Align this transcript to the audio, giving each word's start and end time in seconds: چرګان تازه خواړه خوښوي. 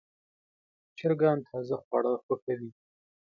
چرګان 0.97 1.37
تازه 1.47 1.75
خواړه 1.83 2.13
خوښوي. 2.23 2.69